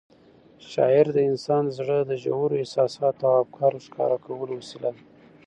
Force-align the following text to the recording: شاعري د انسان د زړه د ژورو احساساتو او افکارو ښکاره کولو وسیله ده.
شاعري 0.71 1.11
د 1.15 1.19
انسان 1.31 1.61
د 1.67 1.71
زړه 1.77 1.97
د 2.03 2.11
ژورو 2.23 2.59
احساساتو 2.61 3.23
او 3.31 3.35
افکارو 3.45 3.83
ښکاره 3.85 4.17
کولو 4.25 4.53
وسیله 4.59 4.89
ده. 4.95 5.01